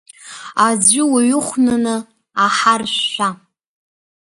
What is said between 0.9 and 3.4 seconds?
уҩыхәнаны аҳа ршәшәа!